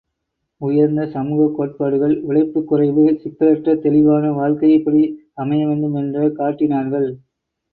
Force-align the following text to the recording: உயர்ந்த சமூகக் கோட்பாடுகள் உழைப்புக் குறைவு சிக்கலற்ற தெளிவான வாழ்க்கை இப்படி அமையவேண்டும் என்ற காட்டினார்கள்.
உயர்ந்த 0.61 1.01
சமூகக் 1.07 1.53
கோட்பாடுகள் 1.55 2.15
உழைப்புக் 2.21 2.65
குறைவு 2.67 3.03
சிக்கலற்ற 3.21 3.75
தெளிவான 3.77 4.31
வாழ்க்கை 4.31 4.71
இப்படி 4.73 5.03
அமையவேண்டும் 5.37 5.95
என்ற 5.95 6.29
காட்டினார்கள். 6.31 7.09